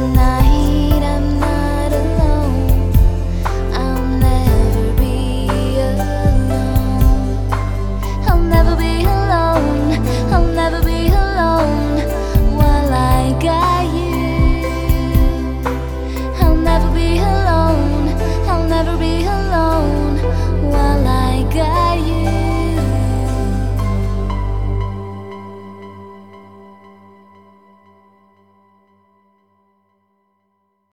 tonight 0.00 0.29